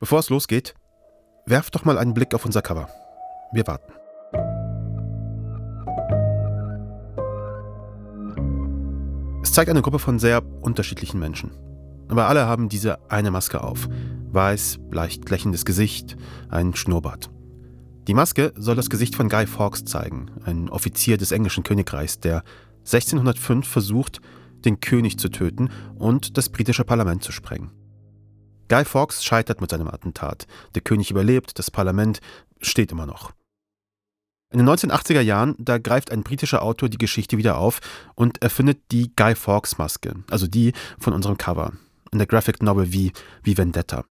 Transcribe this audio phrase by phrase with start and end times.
[0.00, 0.74] Bevor es losgeht,
[1.46, 2.88] werft doch mal einen Blick auf unser Cover.
[3.52, 3.92] Wir warten.
[9.42, 11.52] Es zeigt eine Gruppe von sehr unterschiedlichen Menschen.
[12.08, 13.88] Aber alle haben diese eine Maske auf.
[14.32, 16.16] Weiß, leicht lächelndes Gesicht,
[16.48, 17.30] ein Schnurrbart.
[18.08, 22.42] Die Maske soll das Gesicht von Guy Fawkes zeigen, ein Offizier des englischen Königreichs, der
[22.80, 24.20] 1605 versucht,
[24.64, 27.70] den König zu töten und das britische Parlament zu sprengen.
[28.74, 30.48] Guy Fawkes scheitert mit seinem Attentat.
[30.74, 32.18] Der König überlebt, das Parlament
[32.60, 33.30] steht immer noch.
[34.52, 37.78] In den 1980er Jahren, da greift ein britischer Autor die Geschichte wieder auf
[38.16, 41.74] und erfindet die Guy Fawkes Maske, also die von unserem Cover,
[42.10, 43.12] in der Graphic Novel wie,
[43.44, 44.04] wie Vendetta.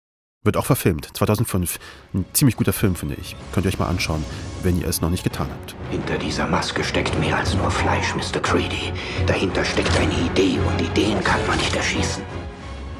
[0.44, 1.78] Wird auch verfilmt, 2005.
[2.14, 3.36] Ein ziemlich guter Film, finde ich.
[3.52, 4.24] Könnt ihr euch mal anschauen,
[4.62, 5.76] wenn ihr es noch nicht getan habt.
[5.90, 8.40] Hinter dieser Maske steckt mehr als nur Fleisch, Mr.
[8.40, 8.94] Creedy.
[9.26, 12.22] Dahinter steckt eine Idee und Ideen kann man nicht erschießen.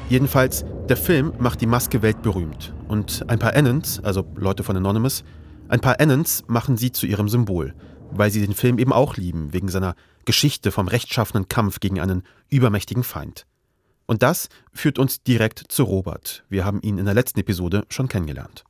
[0.07, 2.75] Jedenfalls, der Film macht die Maske weltberühmt.
[2.87, 5.23] Und ein paar Annons, also Leute von Anonymous,
[5.67, 7.73] ein paar Annons machen sie zu ihrem Symbol,
[8.11, 12.21] weil sie den Film eben auch lieben, wegen seiner Geschichte vom rechtschaffenen Kampf gegen einen
[12.49, 13.47] übermächtigen Feind.
[14.05, 16.43] Und das führt uns direkt zu Robert.
[16.49, 18.63] Wir haben ihn in der letzten Episode schon kennengelernt.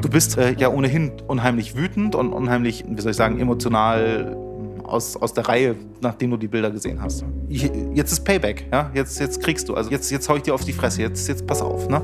[0.00, 4.47] Du bist äh, ja ohnehin unheimlich wütend und unheimlich, wie soll ich sagen, emotional
[4.88, 7.24] aus, aus der Reihe, nachdem du die Bilder gesehen hast.
[7.48, 8.90] Jetzt ist Payback, ja?
[8.94, 11.46] Jetzt, jetzt kriegst du, also jetzt, jetzt hau ich dir auf die Fresse, jetzt, jetzt
[11.46, 12.02] pass auf, ne?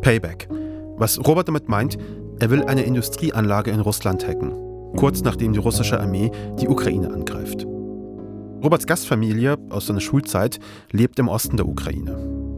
[0.00, 0.48] Payback.
[0.96, 1.98] Was Robert damit meint,
[2.38, 4.52] er will eine Industrieanlage in Russland hacken,
[4.96, 7.66] kurz nachdem die russische Armee die Ukraine angreift.
[8.62, 10.58] Roberts Gastfamilie aus seiner Schulzeit
[10.90, 12.16] lebt im Osten der Ukraine.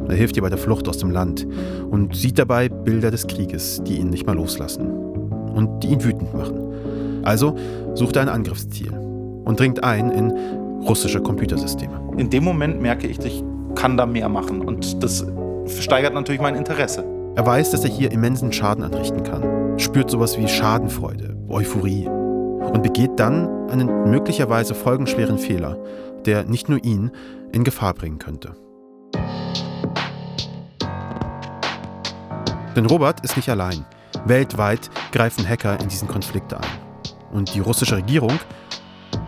[0.08, 1.46] Er hilft ihr bei der Flucht aus dem Land
[1.90, 6.32] und sieht dabei Bilder des Krieges, die ihn nicht mehr loslassen und die ihn wütend
[6.34, 7.24] machen.
[7.24, 7.56] Also
[7.94, 9.07] sucht er ein Angriffsziel
[9.48, 10.30] und dringt ein in
[10.86, 11.98] russische Computersysteme.
[12.18, 13.42] In dem Moment merke ich, ich
[13.74, 15.26] kann da mehr machen und das
[15.80, 17.02] steigert natürlich mein Interesse.
[17.34, 22.82] Er weiß, dass er hier immensen Schaden anrichten kann, spürt sowas wie Schadenfreude, Euphorie und
[22.82, 25.78] begeht dann einen möglicherweise folgenschweren Fehler,
[26.26, 27.10] der nicht nur ihn
[27.52, 28.54] in Gefahr bringen könnte.
[32.76, 33.86] Denn Robert ist nicht allein.
[34.26, 36.60] Weltweit greifen Hacker in diesen Konflikt ein.
[37.32, 38.38] Und die russische Regierung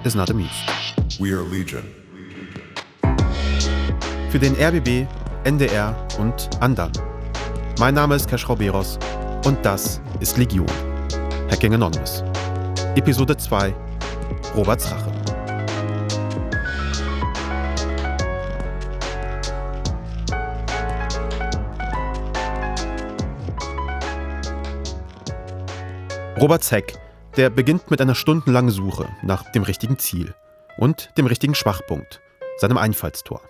[0.04, 0.52] is not amused.
[1.20, 1.84] We are Legion.
[4.30, 5.06] Für den RBB,
[5.44, 6.92] NDR und Andan.
[7.78, 8.98] Mein Name ist Keschrau Beros
[9.44, 10.66] und das ist Legion.
[11.50, 12.22] Hacking Anonymous.
[12.94, 13.74] Episode 2
[14.54, 15.12] Roberts Rache.
[26.40, 30.34] Roberts Hack der beginnt mit einer stundenlangen Suche nach dem richtigen Ziel
[30.78, 32.20] und dem richtigen Schwachpunkt,
[32.58, 33.40] seinem Einfallstor.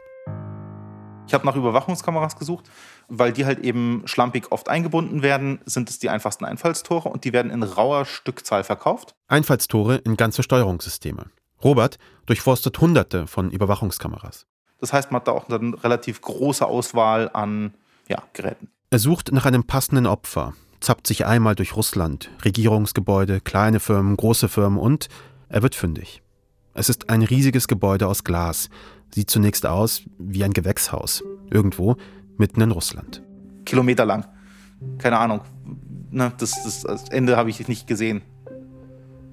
[1.26, 2.68] Ich habe nach Überwachungskameras gesucht,
[3.08, 7.32] weil die halt eben schlampig oft eingebunden werden, sind es die einfachsten Einfallstore und die
[7.32, 9.14] werden in rauer Stückzahl verkauft.
[9.28, 11.26] Einfallstore in ganze Steuerungssysteme.
[11.62, 14.46] Robert durchforstet hunderte von Überwachungskameras.
[14.80, 17.74] Das heißt, man hat da auch eine relativ große Auswahl an
[18.08, 18.70] ja, Geräten.
[18.90, 24.48] Er sucht nach einem passenden Opfer, zappt sich einmal durch Russland, Regierungsgebäude, kleine Firmen, große
[24.48, 25.08] Firmen und
[25.48, 26.22] er wird fündig.
[26.74, 28.70] Es ist ein riesiges Gebäude aus Glas,
[29.14, 31.96] sieht zunächst aus wie ein Gewächshaus, irgendwo
[32.38, 33.22] mitten in Russland.
[33.64, 34.26] Kilometer lang.
[34.98, 35.40] Keine Ahnung.
[36.10, 38.22] Ne, das, das, das Ende habe ich nicht gesehen.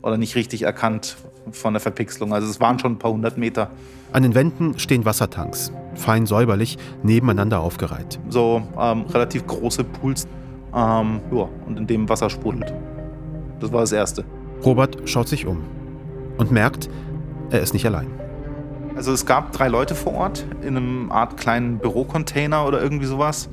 [0.02, 1.18] Oder nicht richtig erkannt
[1.52, 2.34] von der Verpixelung.
[2.34, 3.72] Also es waren schon ein paar hundert Meter.
[4.12, 8.19] An den Wänden stehen Wassertanks, fein säuberlich, nebeneinander aufgereiht.
[8.30, 10.28] So ähm, relativ große Pools
[10.75, 12.73] ähm, ja, und in dem Wasser sprudelt.
[13.59, 14.23] Das war das Erste.
[14.63, 15.63] Robert schaut sich um
[16.38, 16.89] und merkt,
[17.50, 18.07] er ist nicht allein.
[18.95, 23.50] Also es gab drei Leute vor Ort in einem Art kleinen Bürocontainer oder irgendwie sowas.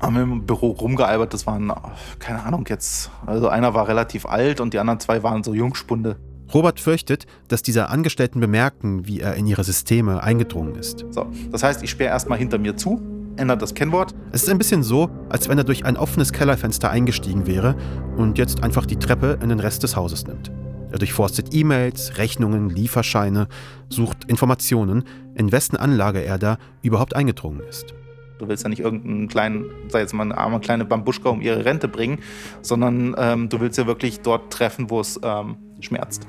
[0.00, 1.72] Haben im Büro rumgealbert, das waren,
[2.20, 6.16] keine Ahnung jetzt, also einer war relativ alt und die anderen zwei waren so Jungspunde.
[6.54, 11.04] Robert fürchtet, dass diese Angestellten bemerken, wie er in ihre Systeme eingedrungen ist.
[11.10, 13.00] So, das heißt, ich sperre erstmal hinter mir zu,
[13.40, 14.14] ändert das Kennwort.
[14.32, 17.74] Es ist ein bisschen so, als wenn er durch ein offenes Kellerfenster eingestiegen wäre
[18.16, 20.52] und jetzt einfach die Treppe in den Rest des Hauses nimmt.
[20.92, 23.48] Er durchforstet E-Mails, Rechnungen, Lieferscheine,
[23.88, 25.04] sucht Informationen,
[25.34, 27.94] in wessen Anlage er da überhaupt eingedrungen ist.
[28.38, 31.64] Du willst ja nicht irgendeinen kleinen, sei jetzt mal eine arme kleine Bambuschka um ihre
[31.64, 32.20] Rente bringen,
[32.62, 36.26] sondern ähm, du willst ja wirklich dort treffen, wo es ähm, schmerzt.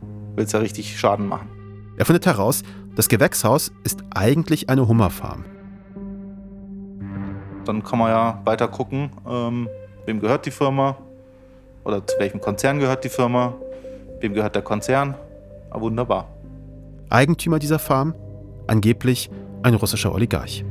[0.00, 1.48] Du willst ja richtig Schaden machen.
[1.96, 2.62] Er findet heraus,
[2.94, 5.44] das Gewächshaus ist eigentlich eine Hummerfarm
[7.64, 9.68] dann kann man ja weiter gucken, ähm,
[10.06, 10.96] wem gehört die Firma
[11.84, 13.54] oder zu welchem Konzern gehört die Firma,
[14.20, 15.14] wem gehört der Konzern.
[15.70, 16.28] Aber wunderbar.
[17.10, 18.14] Eigentümer dieser Farm?
[18.66, 19.30] Angeblich
[19.62, 20.64] ein russischer Oligarch.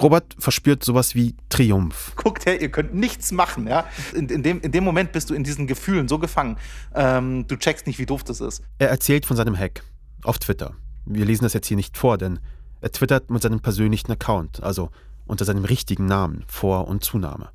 [0.00, 2.12] Robert verspürt sowas wie Triumph.
[2.16, 3.66] Guckt her, ihr könnt nichts machen.
[3.66, 3.84] Ja?
[4.14, 6.56] In, in, dem, in dem Moment bist du in diesen Gefühlen so gefangen.
[6.94, 8.62] Ähm, du checkst nicht, wie doof das ist.
[8.78, 9.82] Er erzählt von seinem Hack
[10.24, 10.74] auf Twitter.
[11.06, 12.40] Wir lesen das jetzt hier nicht vor, denn
[12.80, 14.90] er twittert mit seinem persönlichen Account, also
[15.26, 17.50] unter seinem richtigen Namen, Vor- und Zunahme.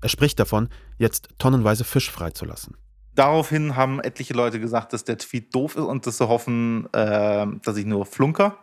[0.00, 2.76] Er spricht davon, jetzt tonnenweise Fisch freizulassen.
[3.14, 7.46] Daraufhin haben etliche Leute gesagt, dass der Tweet doof ist und dass sie hoffen, äh,
[7.62, 8.58] dass ich nur flunker.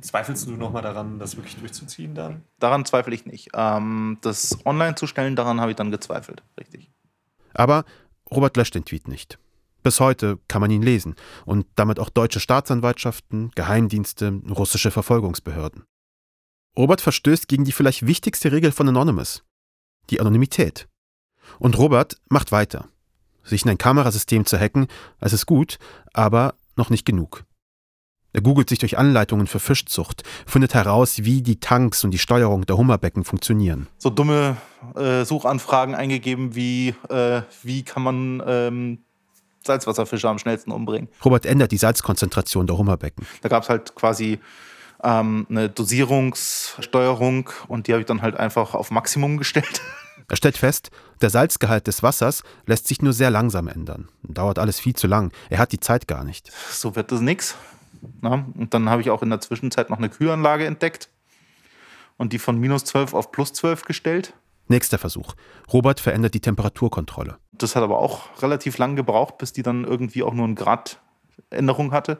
[0.00, 2.42] Zweifelst du nochmal daran, das wirklich durchzuziehen dann?
[2.60, 3.48] Daran zweifle ich nicht.
[3.54, 6.42] Ähm, das online zu stellen, daran habe ich dann gezweifelt.
[6.60, 6.90] Richtig.
[7.54, 7.84] Aber
[8.30, 9.38] Robert löscht den Tweet nicht.
[9.88, 11.14] Bis heute kann man ihn lesen
[11.46, 15.84] und damit auch deutsche Staatsanwaltschaften, Geheimdienste, russische Verfolgungsbehörden.
[16.76, 19.44] Robert verstößt gegen die vielleicht wichtigste Regel von Anonymous,
[20.10, 20.88] die Anonymität.
[21.58, 22.90] Und Robert macht weiter.
[23.44, 24.88] Sich in ein Kamerasystem zu hacken,
[25.20, 25.78] es ist gut,
[26.12, 27.46] aber noch nicht genug.
[28.34, 32.66] Er googelt sich durch Anleitungen für Fischzucht, findet heraus, wie die Tanks und die Steuerung
[32.66, 33.86] der Hummerbecken funktionieren.
[33.96, 34.58] So dumme
[34.96, 38.98] äh, Suchanfragen eingegeben wie, äh, wie kann man ähm,
[39.64, 41.08] Salzwasserfische am schnellsten umbringen.
[41.24, 43.26] Robert ändert die Salzkonzentration der Hummerbecken.
[43.42, 44.38] Da gab es halt quasi
[45.02, 49.80] ähm, eine Dosierungssteuerung und die habe ich dann halt einfach auf Maximum gestellt.
[50.30, 50.90] Er stellt fest,
[51.22, 54.08] der Salzgehalt des Wassers lässt sich nur sehr langsam ändern.
[54.22, 55.32] Dauert alles viel zu lang.
[55.48, 56.52] Er hat die Zeit gar nicht.
[56.70, 57.56] So wird das nix.
[58.20, 61.08] Na, und dann habe ich auch in der Zwischenzeit noch eine Kühlanlage entdeckt
[62.16, 64.34] und die von minus 12 auf plus 12 gestellt.
[64.68, 65.34] Nächster Versuch.
[65.72, 67.38] Robert verändert die Temperaturkontrolle.
[67.52, 71.92] Das hat aber auch relativ lang gebraucht, bis die dann irgendwie auch nur eine Gradänderung
[71.92, 72.18] hatte.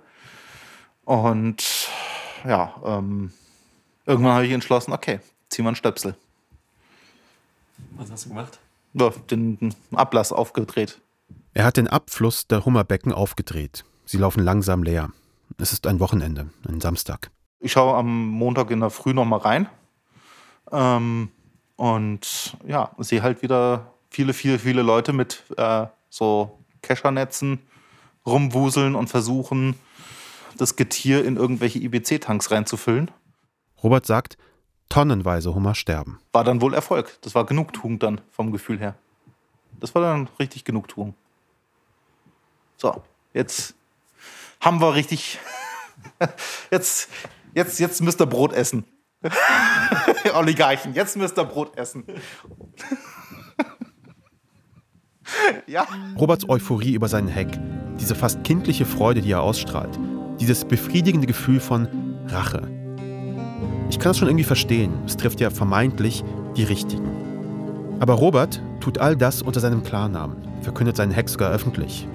[1.05, 1.89] Und
[2.45, 3.33] ja, ähm,
[4.07, 6.17] irgendwann habe ich entschlossen, okay, zieh mal einen Stöpsel.
[7.97, 8.59] Was hast du gemacht?
[8.95, 11.01] Ja, den Ablass aufgedreht.
[11.55, 13.85] Er hat den Abfluss der Hummerbecken aufgedreht.
[14.05, 15.11] Sie laufen langsam leer.
[15.59, 17.31] Es ist ein Wochenende, ein Samstag.
[17.61, 19.69] Ich schaue am Montag in der Früh noch mal rein.
[20.71, 21.31] Ähm,
[21.79, 27.61] und ja, sehe halt wieder viele, viele, viele Leute mit äh, so Keschernetzen
[28.27, 29.77] rumwuseln und versuchen,
[30.57, 33.13] das Getier in irgendwelche IBC-Tanks reinzufüllen.
[33.81, 34.37] Robert sagt,
[34.89, 36.19] tonnenweise Hummer sterben.
[36.33, 37.17] War dann wohl Erfolg.
[37.21, 38.97] Das war Genugtuung dann vom Gefühl her.
[39.79, 41.15] Das war dann richtig Genugtuung.
[42.77, 43.05] So,
[43.35, 43.77] jetzt
[44.61, 45.39] haben wir richtig.
[46.71, 47.09] Jetzt,
[47.55, 48.85] jetzt, jetzt müsst ihr Brot essen.
[50.39, 52.05] Oligarchen, jetzt müsst ihr Brot essen.
[55.67, 55.87] ja.
[56.19, 57.59] Roberts Euphorie über seinen Hack,
[58.01, 59.99] diese fast kindliche Freude, die er ausstrahlt,
[60.41, 61.89] dieses befriedigende Gefühl von
[62.29, 62.63] Rache.
[63.91, 66.25] Ich kann es schon irgendwie verstehen, es trifft ja vermeintlich
[66.57, 67.97] die Richtigen.
[68.01, 72.07] Aber Robert tut all das unter seinem Klarnamen, verkündet seinen Hack sogar öffentlich.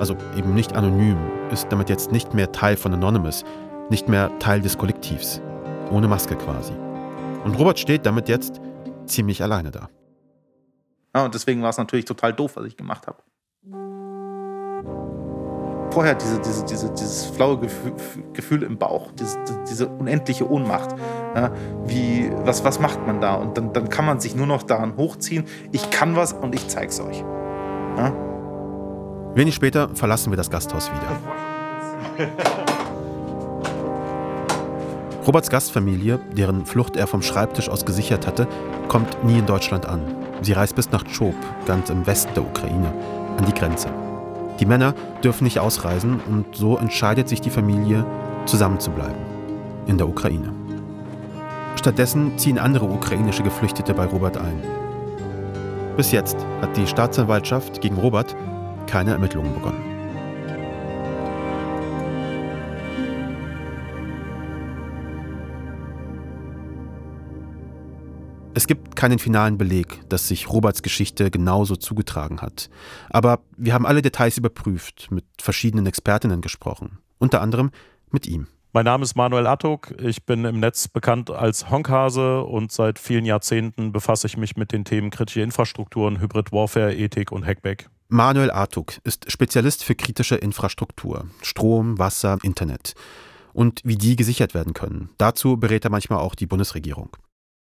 [0.00, 1.18] Also eben nicht anonym,
[1.52, 3.44] ist damit jetzt nicht mehr Teil von Anonymous,
[3.90, 5.40] nicht mehr Teil des Kollektivs.
[5.90, 6.72] Ohne Maske quasi.
[7.44, 8.60] Und Robert steht damit jetzt
[9.06, 9.88] ziemlich alleine da.
[11.14, 13.18] Ja, und deswegen war es natürlich total doof, was ich gemacht habe.
[15.92, 17.92] Vorher diese, diese, diese, dieses flaue Gefühl,
[18.32, 19.38] Gefühl im Bauch, diese,
[19.68, 20.90] diese unendliche Ohnmacht.
[21.36, 21.52] Ja,
[21.84, 23.34] wie, was, was macht man da?
[23.34, 26.66] Und dann, dann kann man sich nur noch daran hochziehen, ich kann was und ich
[26.66, 27.20] zeig's euch.
[27.96, 28.12] Ja?
[29.36, 32.26] Wenig später verlassen wir das Gasthaus wieder.
[35.26, 38.46] Roberts Gastfamilie, deren Flucht er vom Schreibtisch aus gesichert hatte,
[38.88, 40.02] kommt nie in Deutschland an.
[40.42, 41.34] Sie reist bis nach Chop,
[41.66, 42.92] ganz im Westen der Ukraine,
[43.38, 43.88] an die Grenze.
[44.60, 48.04] Die Männer dürfen nicht ausreisen und so entscheidet sich die Familie,
[48.44, 49.16] zusammenzubleiben
[49.86, 50.52] in der Ukraine.
[51.76, 54.62] Stattdessen ziehen andere ukrainische Geflüchtete bei Robert ein.
[55.96, 58.36] Bis jetzt hat die Staatsanwaltschaft gegen Robert
[58.86, 59.93] keine Ermittlungen begonnen.
[68.94, 72.70] Gibt keinen finalen Beleg, dass sich Roberts Geschichte genauso zugetragen hat.
[73.10, 76.98] Aber wir haben alle Details überprüft, mit verschiedenen Expertinnen gesprochen.
[77.18, 77.72] Unter anderem
[78.12, 78.46] mit ihm.
[78.72, 79.92] Mein Name ist Manuel Attuk.
[80.00, 84.70] Ich bin im Netz bekannt als Honkhase und seit vielen Jahrzehnten befasse ich mich mit
[84.70, 87.88] den Themen kritische Infrastrukturen, Hybrid Warfare, Ethik und Hackback.
[88.08, 92.94] Manuel Artuk ist Spezialist für kritische Infrastruktur, Strom, Wasser, Internet
[93.52, 95.10] und wie die gesichert werden können.
[95.18, 97.16] Dazu berät er manchmal auch die Bundesregierung.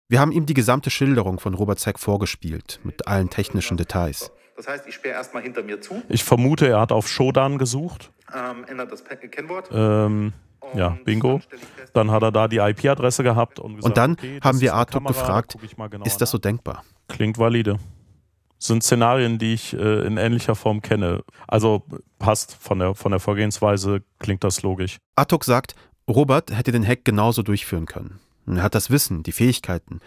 [0.07, 4.31] Wir haben ihm die gesamte Schilderung von Robert Zeck vorgespielt, mit allen technischen Details.
[4.55, 6.03] Das heißt, ich sperre erstmal hinter mir zu.
[6.09, 8.11] Ich vermute, er hat auf Shodan gesucht.
[8.33, 9.69] Ähm, ändert das Kennwort.
[9.73, 10.33] Ähm,
[10.75, 11.41] ja, bingo.
[11.93, 13.59] Dann hat er da die IP-Adresse gehabt.
[13.59, 16.83] Und, gesagt, und dann okay, haben wir Artuk Kamera, gefragt, genauer ist das so denkbar?
[17.07, 17.79] Klingt valide.
[18.59, 21.23] Sind Szenarien, die ich äh, in ähnlicher Form kenne.
[21.47, 21.83] Also
[22.19, 24.97] passt von der, von der Vorgehensweise, klingt das logisch.
[25.15, 25.73] Artuk sagt,
[26.07, 28.19] Robert hätte den Hack genauso durchführen können.
[28.47, 29.99] Er hat das Wissen, die Fähigkeiten.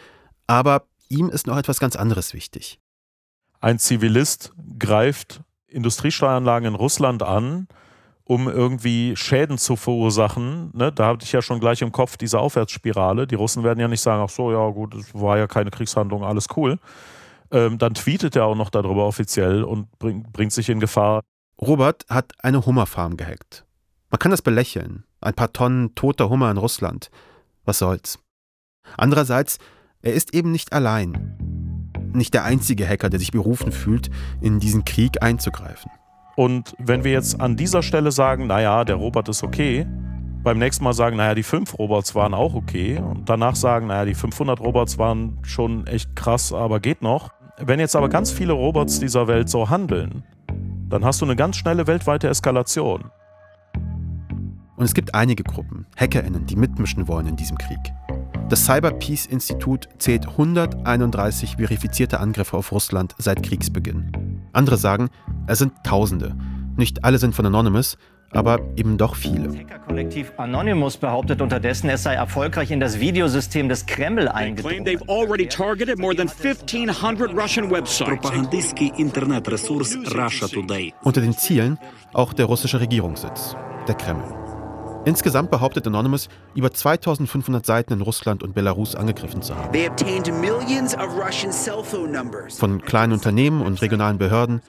[0.46, 2.80] Aber ihm ist noch etwas ganz anderes wichtig.
[3.60, 7.68] Ein Zivilist greift Industriesteueranlagen in Russland an,
[8.24, 10.70] um irgendwie Schäden zu verursachen.
[10.74, 10.92] Ne?
[10.92, 13.26] Da hatte ich ja schon gleich im Kopf diese Aufwärtsspirale.
[13.26, 16.24] Die Russen werden ja nicht sagen, ach so, ja gut, es war ja keine Kriegshandlung,
[16.24, 16.78] alles cool.
[17.50, 21.22] Ähm, dann tweetet er auch noch darüber offiziell und bring, bringt sich in Gefahr.
[21.60, 23.64] Robert hat eine Hummerfarm gehackt.
[24.10, 25.04] Man kann das belächeln.
[25.20, 27.10] Ein paar Tonnen toter Hummer in Russland.
[27.64, 28.18] Was soll's.
[28.96, 29.58] Andererseits,
[30.02, 31.36] er ist eben nicht allein.
[32.12, 35.90] Nicht der einzige Hacker, der sich berufen fühlt, in diesen Krieg einzugreifen.
[36.36, 39.86] Und wenn wir jetzt an dieser Stelle sagen, naja, der Robot ist okay,
[40.42, 44.04] beim nächsten Mal sagen, naja, die fünf Robots waren auch okay und danach sagen, naja,
[44.04, 47.30] die 500 Robots waren schon echt krass, aber geht noch.
[47.58, 50.22] Wenn jetzt aber ganz viele Robots dieser Welt so handeln,
[50.88, 53.10] dann hast du eine ganz schnelle weltweite Eskalation.
[54.76, 57.80] Und es gibt einige Gruppen, HackerInnen, die mitmischen wollen in diesem Krieg.
[58.48, 64.10] Das Cyber Peace Institut zählt 131 verifizierte Angriffe auf Russland seit Kriegsbeginn.
[64.54, 65.10] Andere sagen,
[65.46, 66.34] es sind Tausende.
[66.76, 67.98] Nicht alle sind von Anonymous,
[68.30, 69.48] aber eben doch viele.
[69.48, 74.98] Das Hackerkollektiv Anonymous behauptet unterdessen, es sei erfolgreich in das Videosystem des Kreml eingedrungen.
[81.02, 81.78] Unter den Zielen
[82.14, 84.37] auch der russische Regierungssitz, der Kreml.
[85.04, 89.72] Insgesamt behauptet Anonymous, über 2500 Seiten in Russland und Belarus angegriffen zu haben.
[89.72, 92.58] They obtained millions of Russian cell phone numbers.
[92.58, 94.60] Von kleinen Unternehmen und regionalen Behörden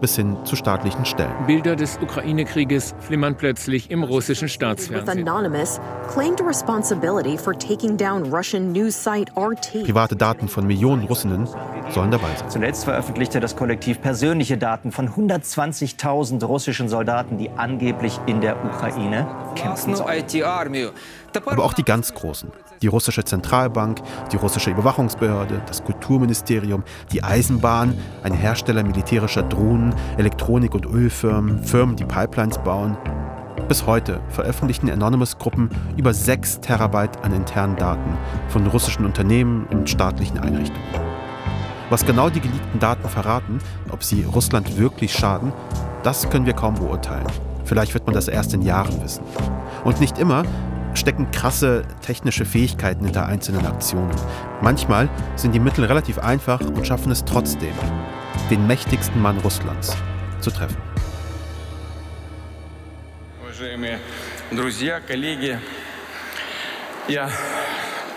[0.00, 1.34] bis hin zu staatlichen Stellen.
[1.46, 5.24] Bilder des Ukraine-Krieges flimmern plötzlich im russischen Staatsfernsehen.
[9.84, 11.48] Private Daten von Millionen Russinnen
[11.90, 12.50] sollen dabei sein.
[12.50, 19.26] Zuletzt veröffentlichte das Kollektiv persönliche Daten von 120.000 russischen Soldaten, die angeblich in der Ukraine
[19.54, 20.08] kämpfen sollen.
[21.44, 22.50] Aber auch die ganz Großen.
[22.82, 24.00] Die russische Zentralbank,
[24.32, 31.96] die russische Überwachungsbehörde, das Kulturministerium, die Eisenbahn, ein Hersteller militärischer Drohnen, Elektronik- und Ölfirmen, Firmen,
[31.96, 32.96] die Pipelines bauen.
[33.66, 38.16] Bis heute veröffentlichen Anonymous-Gruppen über 6 Terabyte an internen Daten
[38.48, 40.86] von russischen Unternehmen und staatlichen Einrichtungen.
[41.90, 43.58] Was genau die geleakten Daten verraten,
[43.90, 45.52] ob sie Russland wirklich schaden,
[46.02, 47.26] das können wir kaum beurteilen.
[47.64, 49.24] Vielleicht wird man das erst in Jahren wissen.
[49.84, 50.44] Und nicht immer
[50.93, 54.15] stecken krasse technische Fähigkeiten hinter einzelnen Aktionen.
[54.61, 57.73] Manchmal sind die Mittel relativ einfach und schaffen es trotzdem,
[58.49, 59.95] den mächtigsten Mann Russlands
[60.39, 60.77] zu treffen.
[63.41, 63.99] Уважаемые
[64.51, 65.59] друзья, коллеги,
[67.07, 67.29] я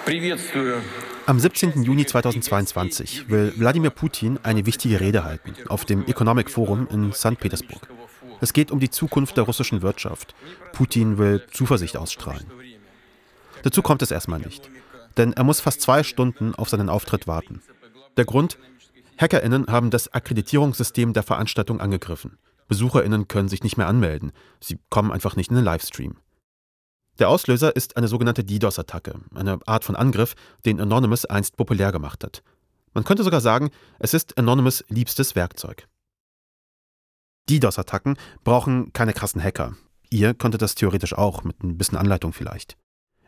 [0.04, 0.82] приветствую
[1.26, 1.82] Am 17.
[1.82, 7.40] Juni 2022 will Wladimir Putin eine wichtige Rede halten auf dem Economic Forum in St.
[7.40, 7.88] Petersburg.
[8.41, 10.35] Es geht um die Zukunft der russischen Wirtschaft.
[10.73, 12.45] Putin will Zuversicht ausstrahlen.
[13.63, 14.69] Dazu kommt es erstmal nicht,
[15.17, 17.61] denn er muss fast zwei Stunden auf seinen Auftritt warten.
[18.17, 18.57] Der Grund?
[19.17, 22.39] HackerInnen haben das Akkreditierungssystem der Veranstaltung angegriffen.
[22.67, 24.31] BesucherInnen können sich nicht mehr anmelden.
[24.59, 26.17] Sie kommen einfach nicht in den Livestream.
[27.19, 30.33] Der Auslöser ist eine sogenannte DDoS-Attacke, eine Art von Angriff,
[30.65, 32.41] den Anonymous einst populär gemacht hat.
[32.93, 33.69] Man könnte sogar sagen,
[33.99, 35.87] es ist Anonymous liebstes Werkzeug.
[37.49, 39.75] DDoS-Attacken brauchen keine krassen Hacker.
[40.09, 42.77] Ihr könntet das theoretisch auch, mit ein bisschen Anleitung vielleicht.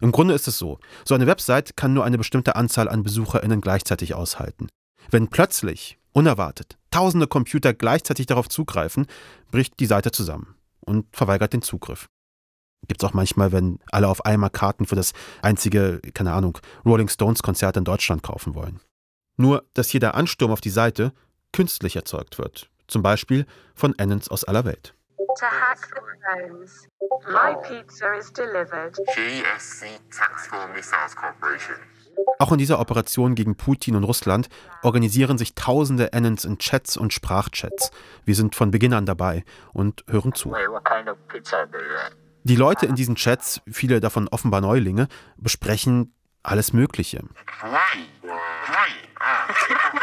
[0.01, 3.62] Im Grunde ist es so, so eine Website kann nur eine bestimmte Anzahl an BesucherInnen
[3.62, 4.67] gleichzeitig aushalten.
[5.10, 9.08] Wenn plötzlich, unerwartet, tausende Computer gleichzeitig darauf zugreifen,
[9.51, 12.08] bricht die Seite zusammen und verweigert den Zugriff.
[12.88, 17.41] Gibt's auch manchmal, wenn alle auf einmal Karten für das einzige, keine Ahnung, Rolling Stones
[17.41, 18.82] Konzert in Deutschland kaufen wollen.
[19.38, 21.13] Nur, dass hier der Ansturm auf die Seite
[21.53, 22.70] künstlich erzeugt wird.
[22.87, 24.93] Zum Beispiel von Annons aus aller Welt.
[32.39, 34.49] Auch in dieser Operation gegen Putin und Russland
[34.81, 37.91] organisieren sich tausende Annons in Chats und Sprachchats.
[38.25, 40.53] Wir sind von Beginn an dabei und hören zu.
[42.43, 46.13] Die Leute in diesen Chats, viele davon offenbar Neulinge, besprechen
[46.43, 47.23] alles Mögliche.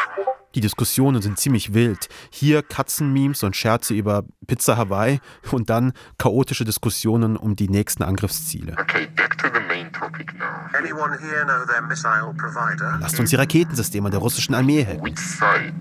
[0.55, 2.09] Die Diskussionen sind ziemlich wild.
[2.31, 5.21] Hier Katzenmemes und Scherze über Pizza Hawaii
[5.53, 8.73] und dann chaotische Diskussionen um die nächsten Angriffsziele.
[8.81, 10.67] Okay, back to the main topic now.
[10.77, 12.99] Anyone here know their missile provider?
[13.01, 15.05] Lasst uns die Raketensysteme der russischen Armee hacken.
[15.05, 15.73] Which side?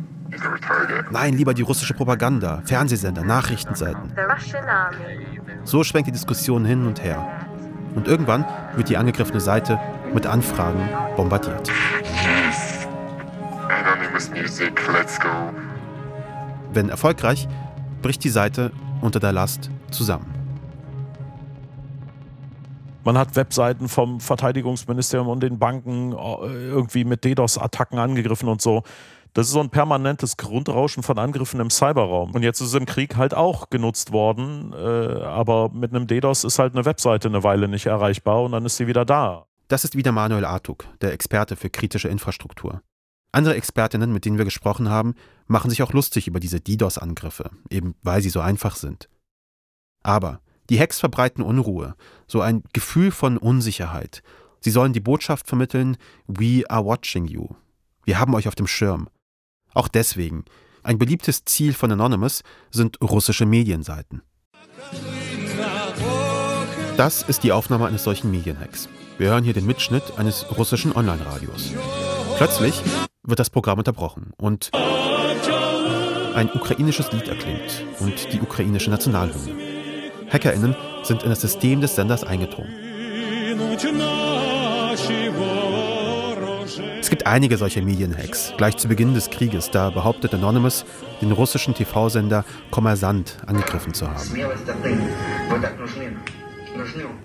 [1.09, 4.13] Nein, lieber die russische Propaganda, Fernsehsender, Nachrichtenseiten.
[5.63, 7.27] So schwenkt die Diskussion hin und her.
[7.95, 8.45] Und irgendwann
[8.75, 9.79] wird die angegriffene Seite
[10.13, 11.71] mit Anfragen bombardiert.
[14.19, 15.29] Anonymous music, let's go.
[16.73, 17.47] Wenn erfolgreich,
[18.01, 18.71] bricht die Seite
[19.01, 20.33] unter der Last zusammen.
[23.05, 26.15] Man hat Webseiten vom Verteidigungsministerium und den Banken äh,
[26.67, 28.83] irgendwie mit DDoS-Attacken angegriffen und so.
[29.33, 32.31] Das ist so ein permanentes Grundrauschen von Angriffen im Cyberraum.
[32.33, 36.43] Und jetzt ist es im Krieg halt auch genutzt worden, äh, aber mit einem DDoS
[36.43, 39.45] ist halt eine Webseite eine Weile nicht erreichbar und dann ist sie wieder da.
[39.69, 42.81] Das ist wieder Manuel Artuk, der Experte für kritische Infrastruktur.
[43.31, 45.13] Andere Expertinnen, mit denen wir gesprochen haben,
[45.47, 49.07] machen sich auch lustig über diese DDoS-Angriffe, eben weil sie so einfach sind.
[50.01, 51.95] Aber die Hacks verbreiten Unruhe,
[52.27, 54.23] so ein Gefühl von Unsicherheit.
[54.61, 57.49] Sie sollen die Botschaft vermitteln, We are watching you.
[58.03, 59.09] Wir haben euch auf dem Schirm.
[59.73, 60.45] Auch deswegen,
[60.83, 64.21] ein beliebtes Ziel von Anonymous sind russische Medienseiten.
[66.97, 68.89] Das ist die Aufnahme eines solchen Medienhacks.
[69.17, 71.73] Wir hören hier den Mitschnitt eines russischen Online-Radios.
[72.37, 72.81] Plötzlich
[73.29, 74.71] wird das Programm unterbrochen und
[76.35, 79.55] ein ukrainisches Lied erklingt und die ukrainische Nationalhymne.
[80.31, 82.69] HackerInnen sind in das System des Senders eingedrungen.
[86.99, 88.53] Es gibt einige solcher Medienhacks.
[88.57, 90.85] Gleich zu Beginn des Krieges, da behauptet Anonymous,
[91.21, 94.35] den russischen TV-Sender Kommersant angegriffen zu haben.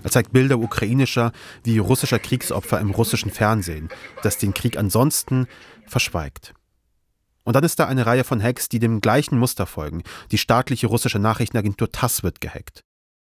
[0.03, 1.33] Er zeigt Bilder ukrainischer
[1.63, 3.89] wie russischer Kriegsopfer im russischen Fernsehen,
[4.23, 5.47] das den Krieg ansonsten
[5.87, 6.55] verschweigt.
[7.45, 10.03] Und dann ist da eine Reihe von Hacks, die dem gleichen Muster folgen.
[10.31, 12.83] Die staatliche russische Nachrichtenagentur TASS wird gehackt.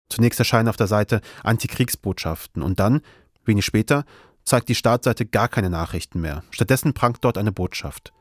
[0.09, 3.00] Zunächst erscheinen auf der Seite Antikriegsbotschaften und dann,
[3.45, 4.04] wenig später,
[4.45, 6.45] zeigt die Startseite gar keine Nachrichten mehr.
[6.50, 8.12] Stattdessen prangt dort eine Botschaft.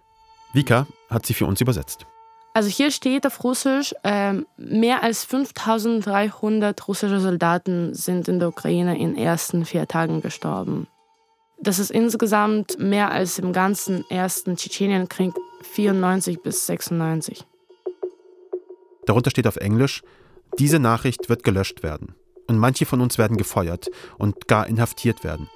[0.54, 2.06] Vika hat sie für uns übersetzt.
[2.54, 8.98] Also hier steht auf Russisch, äh, mehr als 5300 russische Soldaten sind in der Ukraine
[8.98, 10.88] in den ersten vier Tagen gestorben.
[11.60, 15.34] Das ist insgesamt mehr als im ganzen ersten Tschetschenienkrieg
[15.64, 17.46] 94 bis 96.
[19.06, 20.04] Darunter steht auf Englisch,
[20.60, 22.16] diese Nachricht wird gelöscht werden.
[22.48, 25.50] Und manche von uns werden gefeuert und gar inhaftiert werden.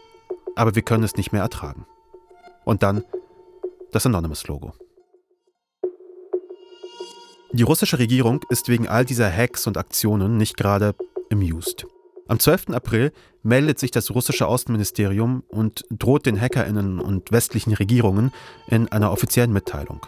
[0.55, 1.85] Aber wir können es nicht mehr ertragen.
[2.65, 3.03] Und dann
[3.91, 4.73] das Anonymous-Logo.
[7.53, 10.95] Die russische Regierung ist wegen all dieser Hacks und Aktionen nicht gerade
[11.31, 11.85] amused.
[12.27, 12.71] Am 12.
[12.71, 18.33] April meldet sich das russische Außenministerium und droht den Hackerinnen und westlichen Regierungen
[18.67, 20.05] in einer offiziellen Mitteilung.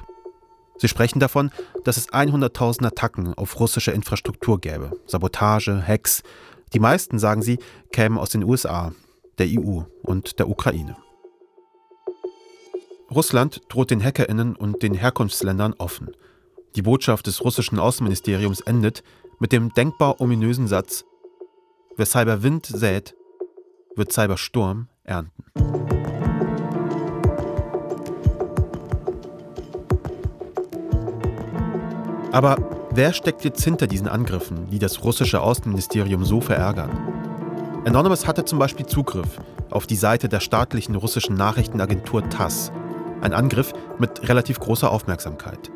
[0.77, 1.51] Sie sprechen davon,
[1.85, 6.23] dass es 100.000 Attacken auf russische Infrastruktur gäbe, Sabotage, Hacks.
[6.73, 7.59] Die meisten, sagen sie,
[7.93, 8.93] kämen aus den USA,
[9.37, 10.97] der EU und der Ukraine.
[13.09, 16.11] Russland droht den Hackerinnen und den Herkunftsländern offen.
[16.75, 19.03] Die Botschaft des russischen Außenministeriums endet
[19.39, 21.05] mit dem denkbar ominösen Satz:
[21.97, 23.15] Wer Cyberwind sät,
[23.95, 25.43] wird Cybersturm ernten.
[32.31, 32.57] Aber
[32.91, 36.91] wer steckt jetzt hinter diesen Angriffen, die das russische Außenministerium so verärgern?
[37.85, 39.39] Anonymous hatte zum Beispiel Zugriff
[39.71, 42.71] auf die Seite der staatlichen russischen Nachrichtenagentur TASS.
[43.21, 45.71] Ein Angriff mit relativ großer Aufmerksamkeit.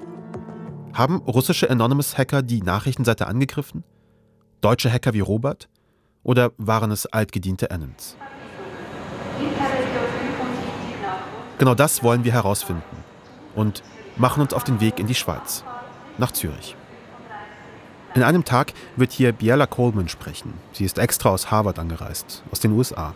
[0.94, 3.84] Haben russische Anonymous-Hacker die Nachrichtenseite angegriffen?
[4.62, 5.68] Deutsche Hacker wie Robert?
[6.22, 8.16] Oder waren es altgediente Annons?
[11.58, 12.84] Genau das wollen wir herausfinden
[13.56, 13.82] und
[14.18, 15.64] machen uns auf den Weg in die Schweiz,
[16.20, 16.76] nach Zürich.
[18.14, 20.54] In einem Tag wird hier Biella Coleman sprechen.
[20.74, 23.16] Sie ist extra aus Harvard angereist, aus den USA.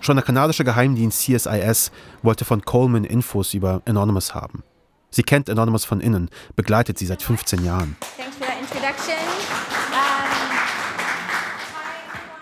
[0.00, 4.64] Schon der kanadische Geheimdienst CSIS wollte von Coleman Infos über Anonymous haben.
[5.14, 7.96] Sie kennt Anonymous von innen, begleitet sie seit 15 Jahren.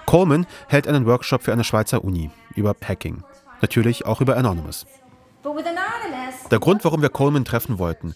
[0.06, 3.24] Coleman hält einen Workshop für eine Schweizer Uni über Hacking.
[3.60, 4.86] Natürlich auch über Anonymous.
[6.50, 8.14] Der Grund, warum wir Coleman treffen wollten,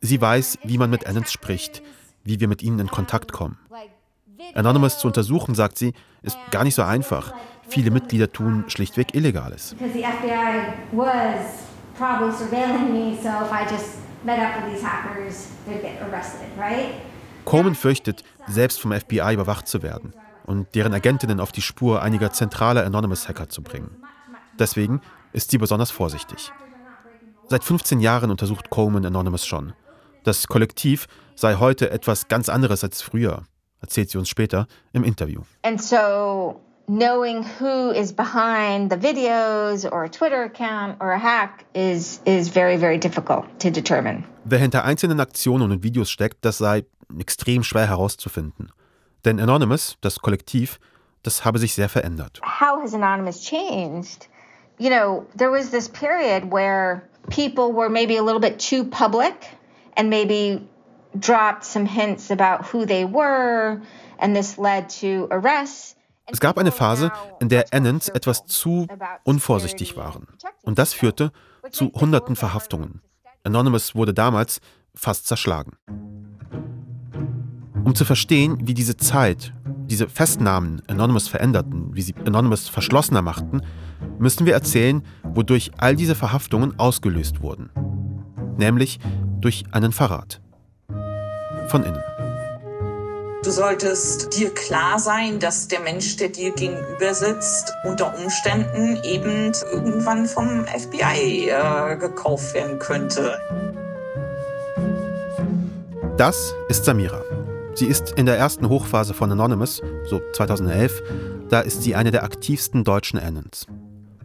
[0.00, 1.80] sie weiß, wie man mit Annons spricht,
[2.24, 3.56] wie wir mit ihnen in Kontakt kommen.
[4.54, 7.32] Anonymous zu untersuchen, sagt sie, ist gar nicht so einfach.
[7.68, 9.76] Viele Mitglieder tun schlichtweg Illegales.
[17.44, 20.12] Coleman fürchtet, selbst vom FBI überwacht zu werden
[20.44, 24.02] und deren Agentinnen auf die Spur einiger zentraler Anonymous-Hacker zu bringen.
[24.58, 25.00] Deswegen
[25.32, 26.52] ist sie besonders vorsichtig.
[27.48, 29.72] Seit 15 Jahren untersucht Coleman Anonymous schon.
[30.24, 33.44] Das Kollektiv sei heute etwas ganz anderes als früher,
[33.80, 35.42] erzählt sie uns später im Interview.
[35.62, 41.64] And so knowing who is behind the videos or a Twitter account or a hack
[41.74, 44.24] is is very very difficult to determine.
[44.44, 46.84] Wer hinter einzelnen Aktionen und Videos steckt, das sei
[47.18, 48.72] extrem schwer herauszufinden.
[49.24, 50.80] Denn Anonymous, das Kollektiv,
[51.22, 52.40] das habe sich sehr verändert.
[52.42, 54.28] How has Anonymous changed?
[54.78, 59.34] You know, there was this period where people were maybe a little bit too public
[59.96, 60.66] and maybe
[61.18, 63.80] dropped some hints about who they were
[64.18, 65.91] and this led to arrests.
[66.32, 68.86] Es gab eine Phase, in der Annons etwas zu
[69.22, 70.26] unvorsichtig waren.
[70.62, 71.30] Und das führte
[71.70, 73.02] zu hunderten Verhaftungen.
[73.44, 74.60] Anonymous wurde damals
[74.94, 75.72] fast zerschlagen.
[77.84, 79.52] Um zu verstehen, wie diese Zeit,
[79.86, 83.60] diese Festnahmen Anonymous veränderten, wie sie Anonymous verschlossener machten,
[84.18, 87.70] müssen wir erzählen, wodurch all diese Verhaftungen ausgelöst wurden.
[88.56, 89.00] Nämlich
[89.40, 90.40] durch einen Verrat.
[91.68, 92.11] Von innen.
[93.42, 99.52] Du solltest dir klar sein, dass der Mensch, der dir gegenüber sitzt, unter Umständen eben
[99.72, 103.36] irgendwann vom FBI äh, gekauft werden könnte.
[106.16, 107.20] Das ist Samira.
[107.74, 111.02] Sie ist in der ersten Hochphase von Anonymous, so 2011,
[111.48, 113.66] da ist sie eine der aktivsten deutschen Annons.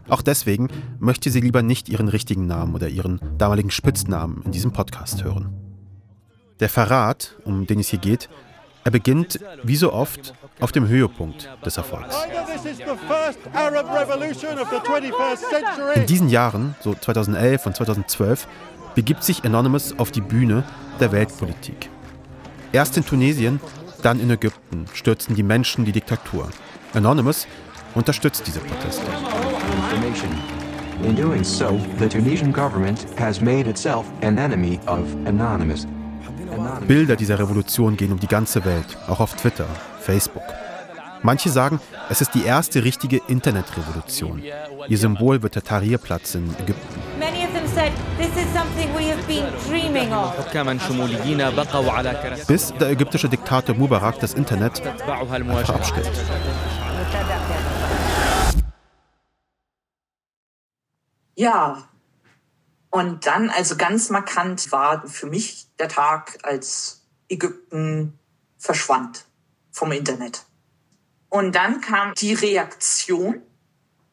[0.10, 0.68] Auch deswegen
[1.00, 5.50] möchte sie lieber nicht ihren richtigen Namen oder ihren damaligen Spitznamen in diesem Podcast hören.
[6.60, 8.30] Der Verrat, um den es hier geht,
[8.88, 12.15] er beginnt, wie so oft, auf dem Höhepunkt des Erfolgs.
[15.95, 18.47] In diesen Jahren, so 2011 und 2012,
[18.95, 20.63] begibt sich Anonymous auf die Bühne
[21.02, 21.89] der Weltpolitik.
[22.71, 23.60] Erst in Tunesien,
[24.04, 26.50] dann in Ägypten stürzen die Menschen die Diktatur.
[26.93, 27.45] Anonymous
[27.93, 29.04] unterstützt diese Proteste.
[31.04, 35.86] In doing so, the Tunisian government has made itself an enemy of Anonymous.
[36.88, 39.66] Bilder dieser Revolution gehen um die ganze Welt, auch auf Twitter,
[40.00, 40.44] Facebook.
[41.24, 41.80] Manche sagen,
[42.10, 44.42] es ist die erste richtige Internetrevolution.
[44.88, 47.02] Ihr Symbol wird der Tahrir-Platz in Ägypten.
[52.48, 56.12] Bis der ägyptische Diktator Mubarak das Internet abstellt.
[61.36, 61.78] Ja,
[62.89, 68.17] und dann, also ganz markant war für mich der Tag, als Ägypten
[68.58, 69.26] verschwand
[69.71, 70.45] vom Internet.
[71.30, 73.41] Und dann kam die Reaktion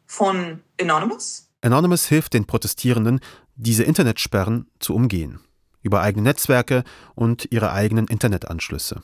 [0.07, 1.49] von Anonymous.
[1.63, 3.21] Anonymous hilft den Protestierenden,
[3.55, 5.41] diese Internetsperren zu umgehen.
[5.83, 6.83] Über eigene Netzwerke
[7.15, 9.03] und ihre eigenen Internetanschlüsse.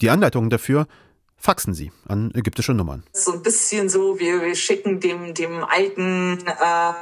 [0.00, 0.86] Die Anleitungen dafür
[1.36, 3.04] faxen sie an ägyptische Nummern.
[3.12, 6.92] So ein bisschen so, wir, wir schicken dem, dem alten äh,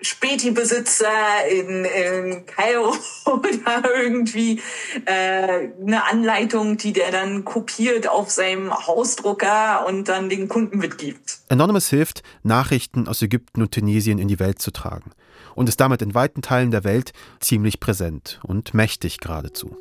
[0.00, 1.06] Späti-Besitzer
[1.50, 4.60] in, in Kairo oder irgendwie
[5.04, 11.40] äh, eine Anleitung, die der dann kopiert auf seinem Hausdrucker und dann den Kunden mitgibt.
[11.48, 15.12] Anonymous hilft, Nachrichten aus Ägypten und Tunesien in die Welt zu tragen
[15.54, 19.76] und ist damit in weiten Teilen der Welt ziemlich präsent und mächtig geradezu.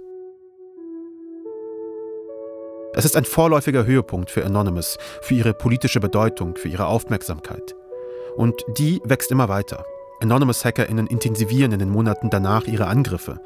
[2.98, 7.76] Es ist ein vorläufiger Höhepunkt für Anonymous, für ihre politische Bedeutung, für ihre Aufmerksamkeit.
[8.38, 9.84] Und die wächst immer weiter.
[10.22, 13.40] Anonymous-HackerInnen intensivieren in den Monaten danach ihre Angriffe.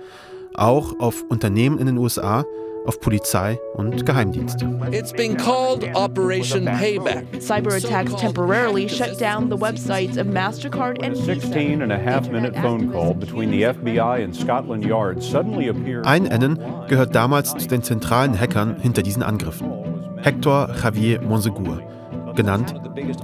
[0.53, 2.43] Auch auf Unternehmen in den USA,
[2.85, 4.65] auf Polizei und Geheimdienste.
[4.91, 7.25] It's been called Operation Payback.
[7.39, 12.53] Cyber attacks temporarily shut down the websites of MasterCard and 16 and a half minute
[12.61, 16.05] phone call between the FBI and Scotland Yard suddenly appeared.
[16.05, 19.71] Ein Anon gehört damals zu den zentralen Hackern hinter diesen Angriffen.
[20.17, 21.81] Hector Javier Monsegur
[22.35, 22.73] genannt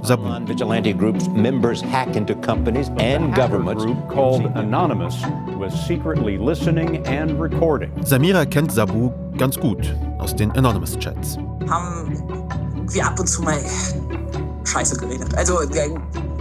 [0.02, 0.28] Sabu.
[0.46, 3.84] Vigilante groups members hack into companies and governments.
[3.84, 5.16] group called Anonymous
[5.58, 7.90] was secretly listening and recording.
[8.04, 11.38] Samira kennt Sabu ganz gut aus den Anonymous Chats.
[11.68, 12.22] Haben
[12.90, 13.58] wir ab und zu mal
[14.64, 15.34] Scheiße geredet.
[15.36, 15.58] Also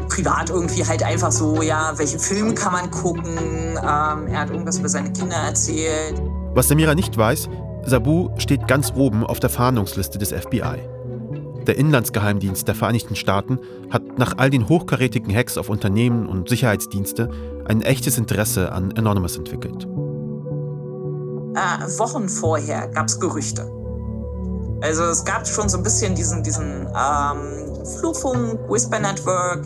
[0.09, 3.37] privat irgendwie halt einfach so, ja, welche Filme kann man gucken?
[3.77, 6.21] Ähm, er hat irgendwas über seine Kinder erzählt.
[6.53, 7.49] Was Samira nicht weiß,
[7.83, 10.96] Sabu steht ganz oben auf der Fahndungsliste des FBI.
[11.67, 17.29] Der Inlandsgeheimdienst der Vereinigten Staaten hat nach all den hochkarätigen Hacks auf Unternehmen und Sicherheitsdienste
[17.65, 19.83] ein echtes Interesse an Anonymous entwickelt.
[21.55, 23.69] Äh, Wochen vorher gab es Gerüchte.
[24.81, 29.65] Also es gab schon so ein bisschen diesen, diesen ähm, Flugfunk, Whisper Network,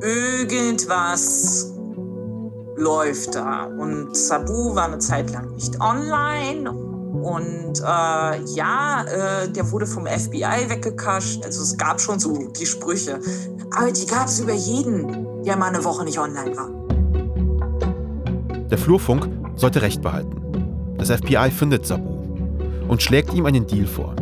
[0.00, 1.72] irgendwas
[2.76, 3.64] läuft da.
[3.64, 6.93] Und Sabu war eine Zeit lang nicht online.
[7.24, 11.42] Und äh, ja, äh, der wurde vom FBI weggekascht.
[11.42, 13.18] Also es gab schon so die Sprüche.
[13.74, 16.68] Aber die gab es über jeden, der mal eine Woche nicht online war.
[18.68, 20.94] Der Flurfunk sollte Recht behalten.
[20.98, 22.14] Das FBI findet Sabu
[22.88, 24.14] und schlägt ihm einen Deal vor.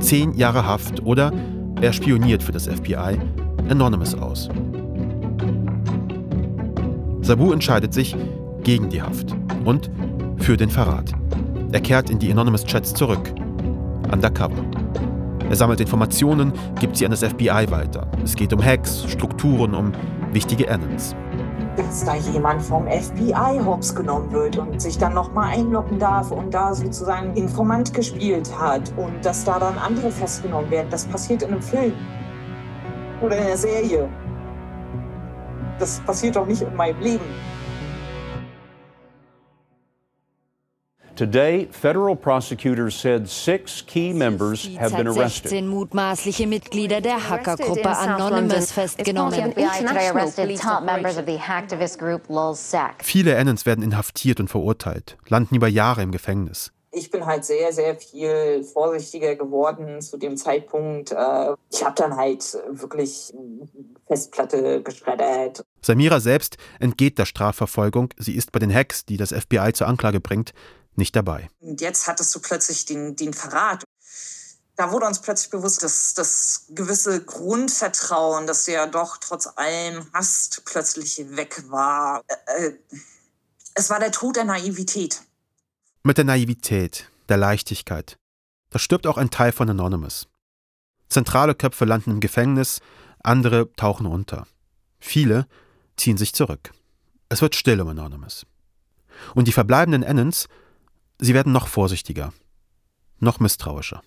[0.00, 1.34] Zehn Jahre Haft oder
[1.82, 3.18] er spioniert für das FBI
[3.68, 4.48] Anonymous aus.
[7.20, 8.16] Sabu entscheidet sich
[8.62, 9.34] gegen die Haft
[9.66, 9.90] und
[10.38, 11.12] für den Verrat.
[11.76, 13.34] Er kehrt in die Anonymous Chats zurück.
[14.10, 14.64] Undercover.
[15.50, 18.06] Er sammelt Informationen, gibt sie an das FBI weiter.
[18.24, 19.92] Es geht um Hacks, Strukturen, um
[20.32, 21.14] wichtige Annons.
[21.76, 26.54] Dass da jemand vom FBI hops genommen wird und sich dann nochmal einloggen darf und
[26.54, 31.50] da sozusagen Informant gespielt hat und dass da dann andere festgenommen werden, das passiert in
[31.50, 31.92] einem Film.
[33.20, 34.08] oder in der Serie.
[35.78, 37.55] Das passiert doch nicht in meinem Leben.
[41.16, 45.48] Today, federal prosecutors said six key members have been hat arrested.
[45.48, 49.54] 16 mutmaßliche Mitglieder der Hackergruppe Anonymous festgenommen.
[53.02, 56.72] Viele Annans werden inhaftiert und verurteilt, landen über Jahre im Gefängnis.
[56.92, 61.12] Ich bin halt sehr, sehr viel vorsichtiger geworden zu dem Zeitpunkt.
[61.12, 63.32] Äh, Ich habe dann halt wirklich
[64.06, 65.64] Festplatte geschreddert.
[65.82, 68.10] Samira selbst entgeht der Strafverfolgung.
[68.18, 70.52] Sie ist bei den Hacks, die das FBI zur Anklage bringt,
[70.98, 71.48] nicht dabei.
[71.60, 73.84] Und jetzt hattest du plötzlich den, den Verrat.
[74.76, 80.06] Da wurde uns plötzlich bewusst, dass das gewisse Grundvertrauen, das du ja doch trotz allem
[80.12, 82.22] hast, plötzlich weg war.
[82.46, 82.72] Äh,
[83.74, 85.22] Es war der Tod der Naivität.
[86.02, 88.16] Mit der Naivität, der Leichtigkeit.
[88.70, 90.28] Da stirbt auch ein Teil von Anonymous.
[91.08, 92.80] Zentrale Köpfe landen im Gefängnis,
[93.22, 94.46] andere tauchen unter.
[94.98, 95.46] Viele
[95.96, 96.72] ziehen sich zurück.
[97.28, 98.44] Es wird still um Anonymous.
[99.34, 100.48] Und die verbleibenden Annans,
[101.18, 102.32] sie werden noch vorsichtiger,
[103.18, 104.02] noch misstrauischer.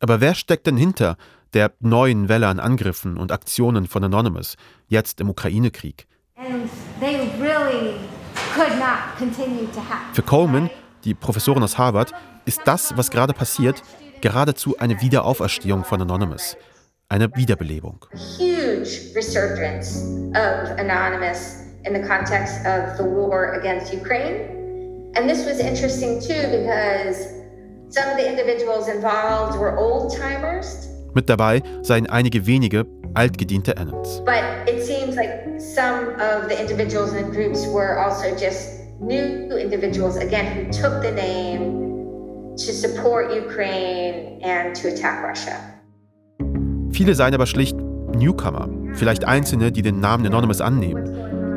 [0.00, 1.16] Aber wer steckt denn hinter
[1.54, 4.56] der neuen Welle an Angriffen und Aktionen von Anonymous,
[4.88, 6.06] jetzt im Ukraine-Krieg?
[7.00, 7.94] Really.
[10.12, 10.70] Für Coleman,
[11.04, 12.12] die Professorin aus Harvard,
[12.44, 13.82] ist das, was gerade passiert,
[14.20, 16.56] geradezu eine Wiederauferstehung von Anonymous,
[17.08, 18.04] eine Wiederbelebung.
[18.38, 24.61] Huge resurgence of Anonymous in the context of the war against Ukraine.
[25.14, 27.28] And this was interesting too because
[27.90, 34.22] some of the individuals involved were old timers, Mit dabei seien einige wenige altgediente Annans.
[34.24, 40.16] but it seems like some of the individuals and groups were also just new individuals,
[40.16, 45.56] again, who took the name to support Ukraine and to attack Russia.
[46.92, 47.76] Viele seien aber schlicht
[48.16, 51.04] Newcomer, vielleicht Einzelne, die den Namen Anonymous annehmen.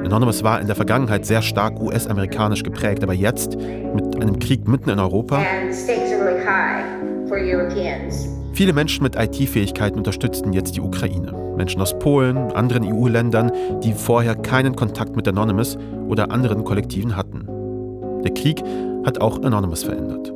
[0.05, 4.89] Anonymous war in der Vergangenheit sehr stark US-amerikanisch geprägt, aber jetzt, mit einem Krieg mitten
[4.89, 5.41] in Europa,
[8.53, 11.33] viele Menschen mit IT-Fähigkeiten unterstützten jetzt die Ukraine.
[11.57, 13.51] Menschen aus Polen, anderen EU-Ländern,
[13.83, 17.47] die vorher keinen Kontakt mit Anonymous oder anderen Kollektiven hatten.
[18.23, 18.61] Der Krieg
[19.05, 20.31] hat auch Anonymous verändert.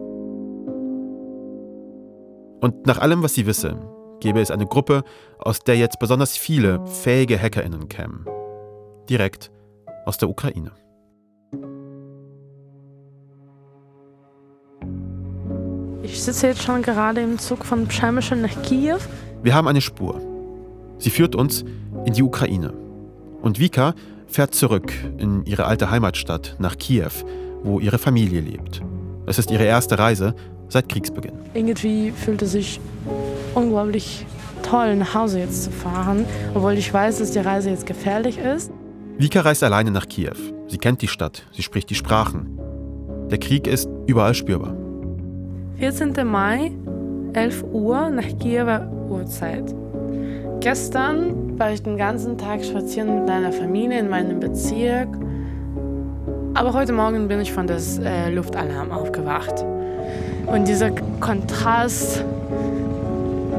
[2.61, 3.77] Und nach allem, was sie wisse,
[4.19, 5.03] gäbe es eine Gruppe,
[5.37, 8.25] aus der jetzt besonders viele fähige HackerInnen kämen.
[9.09, 9.51] Direkt
[10.09, 10.71] aus der Ukraine.
[16.01, 18.97] Ich sitze jetzt schon gerade im Zug von Przemysl nach Kiew.
[19.43, 20.19] Wir haben eine Spur.
[20.97, 21.63] Sie führt uns
[22.05, 22.73] in die Ukraine.
[23.43, 23.93] Und Vika
[24.25, 27.11] fährt zurück in ihre alte Heimatstadt nach Kiew,
[27.61, 28.81] wo ihre Familie lebt.
[29.27, 30.33] Es ist ihre erste Reise
[30.69, 31.37] seit Kriegsbeginn.
[31.53, 32.81] Irgendwie fühlt es sich
[33.53, 34.25] unglaublich
[34.63, 38.71] toll, nach Hause jetzt zu fahren, obwohl ich weiß, dass die Reise jetzt gefährlich ist.
[39.19, 40.37] Vika reist alleine nach Kiew.
[40.69, 42.57] Sie kennt die Stadt, sie spricht die Sprachen.
[43.29, 44.73] Der Krieg ist überall spürbar.
[45.77, 46.13] 14.
[46.25, 46.71] Mai,
[47.33, 49.75] 11 Uhr nach Kiewer Uhrzeit.
[50.61, 55.09] Gestern war ich den ganzen Tag spazieren mit meiner Familie in meinem Bezirk.
[56.53, 59.65] Aber heute Morgen bin ich von das äh, Luftalarm aufgewacht.
[60.45, 62.23] Und dieser Kontrast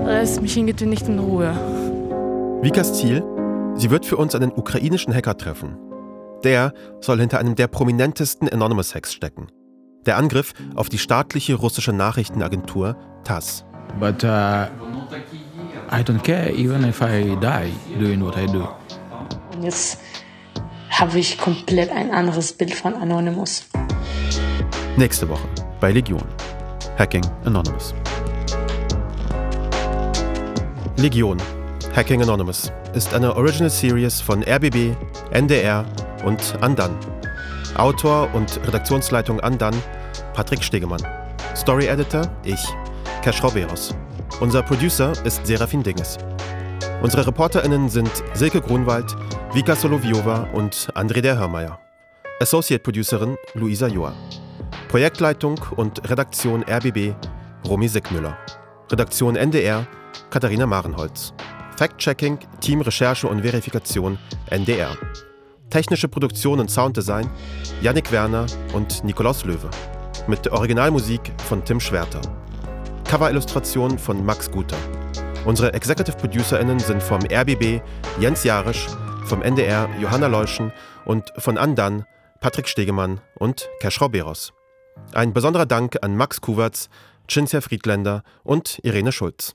[0.07, 1.53] lässt mich irgendwie nicht in Ruhe.
[2.62, 3.23] Vikas Ziel?
[3.80, 5.78] Sie wird für uns einen ukrainischen Hacker treffen.
[6.44, 9.46] Der soll hinter einem der prominentesten Anonymous-Hacks stecken.
[10.04, 13.64] Der Angriff auf die staatliche russische Nachrichtenagentur TASS.
[13.98, 14.66] But uh,
[15.90, 18.68] I don't care even if I die doing what I do.
[19.54, 19.98] Und jetzt
[20.90, 23.64] habe ich komplett ein anderes Bild von Anonymous.
[24.98, 25.48] Nächste Woche
[25.80, 26.26] bei Legion.
[26.98, 27.94] Hacking Anonymous.
[30.98, 31.38] Legion.
[31.96, 34.96] Hacking Anonymous ist eine Original Series von RBB,
[35.31, 35.85] NDR
[36.24, 36.96] und Andan.
[37.76, 39.74] Autor und Redaktionsleitung Andan,
[40.35, 41.00] Patrick Stegemann.
[41.57, 42.61] Story Editor, ich,
[43.22, 43.94] Cash Roberos.
[44.40, 46.18] Unser Producer ist Serafin Dinges.
[47.03, 49.16] Unsere ReporterInnen sind Silke Grunwald,
[49.53, 51.79] Vika Soloviova und André der Hörmeier.
[52.40, 54.12] Associate Producerin Luisa Joa.
[54.88, 57.14] Projektleitung und Redaktion RBB
[57.68, 58.37] Romy Sickmüller.
[58.90, 59.87] Redaktion NDR
[60.31, 61.33] Katharina Marenholz.
[61.80, 64.18] Fact-Checking, Team Recherche und Verifikation
[64.50, 64.98] NDR.
[65.70, 67.30] Technische Produktion und Sounddesign
[67.80, 69.70] Yannick Werner und Nikolaus Löwe.
[70.26, 72.20] Mit Originalmusik von Tim Schwerter.
[73.08, 74.76] Coverillustration von Max Guter.
[75.46, 77.80] Unsere Executive ProducerInnen sind vom RBB
[78.20, 78.86] Jens Jarisch,
[79.24, 80.74] vom NDR Johanna Leuschen
[81.06, 82.04] und von Andan
[82.42, 84.52] Patrick Stegemann und Keschrau Beros.
[85.14, 86.90] Ein besonderer Dank an Max Kuwertz,
[87.26, 89.54] Cinzia Friedländer und Irene Schulz.